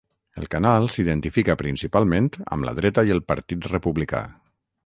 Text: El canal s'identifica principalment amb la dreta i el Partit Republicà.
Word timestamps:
El 0.39 0.45
canal 0.53 0.87
s'identifica 0.95 1.57
principalment 1.59 2.31
amb 2.57 2.69
la 2.69 2.75
dreta 2.83 3.07
i 3.11 3.15
el 3.19 3.25
Partit 3.33 3.73
Republicà. 3.77 4.27